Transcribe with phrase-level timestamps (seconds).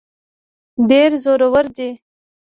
[0.89, 1.89] ډېر زورور دی.